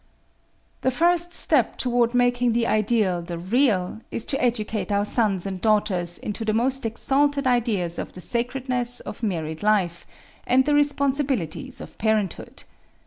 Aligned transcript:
"The 0.81 0.89
first 0.89 1.31
step 1.31 1.77
toward 1.77 2.15
making 2.15 2.53
the 2.53 2.65
ideal 2.65 3.21
the 3.21 3.37
real, 3.37 3.99
is 4.09 4.25
to 4.25 4.43
educate 4.43 4.91
our 4.91 5.05
sons 5.05 5.45
and 5.45 5.61
daughters 5.61 6.17
into 6.17 6.43
the 6.43 6.53
most 6.55 6.87
exalted 6.87 7.45
ideas 7.45 7.99
of 7.99 8.11
the 8.11 8.19
sacredness 8.19 8.99
of 9.01 9.21
married 9.21 9.61
life 9.61 10.07
and 10.47 10.65
the 10.65 10.73
responsibilities 10.73 11.79
of 11.81 11.99
parenthood. 11.99 12.63